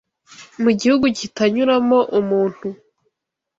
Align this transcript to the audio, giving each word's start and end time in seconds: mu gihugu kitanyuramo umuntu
mu 0.61 0.71
gihugu 0.79 1.05
kitanyuramo 1.17 1.99
umuntu 2.19 2.67